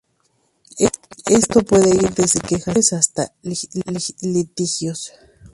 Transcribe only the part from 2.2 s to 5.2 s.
quejas simples hasta litigios.